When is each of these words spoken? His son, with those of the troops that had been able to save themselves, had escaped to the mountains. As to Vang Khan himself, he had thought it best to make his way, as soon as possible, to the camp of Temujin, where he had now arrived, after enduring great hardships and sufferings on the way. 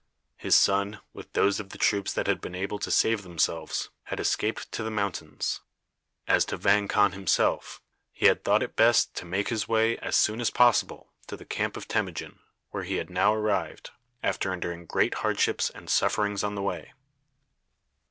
His 0.37 0.55
son, 0.55 0.99
with 1.13 1.31
those 1.33 1.59
of 1.59 1.69
the 1.69 1.77
troops 1.77 2.11
that 2.13 2.25
had 2.25 2.41
been 2.41 2.55
able 2.55 2.79
to 2.79 2.89
save 2.89 3.21
themselves, 3.21 3.91
had 4.05 4.19
escaped 4.19 4.71
to 4.71 4.81
the 4.81 4.89
mountains. 4.89 5.61
As 6.25 6.43
to 6.45 6.57
Vang 6.57 6.87
Khan 6.87 7.11
himself, 7.11 7.83
he 8.11 8.25
had 8.25 8.43
thought 8.43 8.63
it 8.63 8.75
best 8.75 9.13
to 9.17 9.25
make 9.25 9.49
his 9.49 9.67
way, 9.67 9.99
as 9.99 10.15
soon 10.15 10.41
as 10.41 10.49
possible, 10.49 11.11
to 11.27 11.37
the 11.37 11.45
camp 11.45 11.77
of 11.77 11.87
Temujin, 11.87 12.39
where 12.71 12.81
he 12.81 12.95
had 12.95 13.11
now 13.11 13.31
arrived, 13.35 13.91
after 14.23 14.51
enduring 14.51 14.87
great 14.87 15.13
hardships 15.21 15.69
and 15.69 15.87
sufferings 15.87 16.43
on 16.43 16.55
the 16.55 16.63
way. 16.63 16.93